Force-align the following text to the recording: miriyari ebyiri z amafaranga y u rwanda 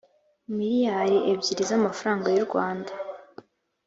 miriyari 0.55 1.17
ebyiri 1.31 1.63
z 1.69 1.71
amafaranga 1.79 2.27
y 2.35 2.39
u 2.43 2.45
rwanda 2.47 2.91